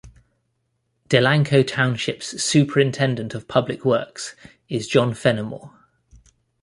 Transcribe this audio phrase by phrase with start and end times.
[1.09, 4.35] Delanco Township's Superintendent of Public Works
[4.67, 5.73] is John Fenimore.